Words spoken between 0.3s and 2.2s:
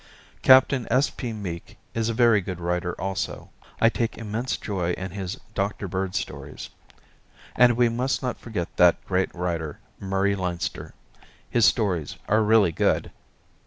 Captain S. P. Meek is a